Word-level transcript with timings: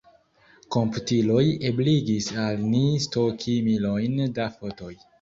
Komputiloj 0.75 1.43
ebligis 1.71 2.31
al 2.47 2.67
ni 2.73 2.83
stoki 3.07 3.57
milojn 3.71 4.21
da 4.41 4.53
fotoj. 4.61 4.95